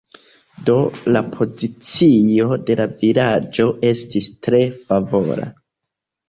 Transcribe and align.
Do, 0.67 0.77
la 1.17 1.21
pozicio 1.35 2.47
de 2.69 2.77
la 2.79 2.87
vilaĝo 3.03 3.67
estis 3.91 4.31
tre 4.49 4.63
favora. 4.89 5.47